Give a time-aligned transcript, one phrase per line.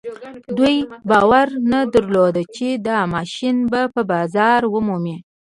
[0.57, 0.77] دوی
[1.09, 3.81] باور نه درلود چې دا ماشين به
[4.11, 5.17] بازار ومومي.